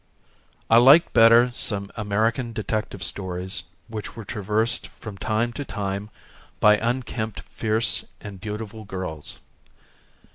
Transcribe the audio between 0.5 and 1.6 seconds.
I liked better